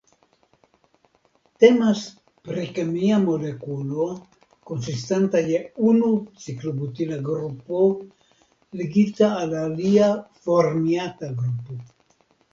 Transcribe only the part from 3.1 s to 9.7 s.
molekulo konsistanta je unu ciklobutila grupo ligita al